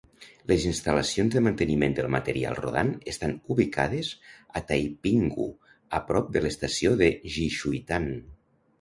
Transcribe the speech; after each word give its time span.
Les 0.51 0.63
instal·lacions 0.67 1.35
de 1.35 1.43
manteniment 1.47 1.93
del 1.99 2.07
material 2.15 2.57
rodant 2.61 2.89
estan 3.15 3.37
ubicades 3.57 4.11
a 4.61 4.65
Taipinghu, 4.73 5.49
a 6.01 6.05
prop 6.11 6.37
de 6.39 6.47
l'estació 6.49 6.99
de 7.07 7.15
Jishuitan. 7.39 8.15